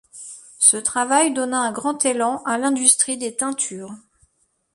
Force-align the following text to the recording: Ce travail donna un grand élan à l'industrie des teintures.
Ce 0.57 0.77
travail 0.77 1.31
donna 1.31 1.59
un 1.61 1.71
grand 1.71 2.05
élan 2.07 2.41
à 2.45 2.57
l'industrie 2.57 3.19
des 3.19 3.35
teintures. 3.35 3.93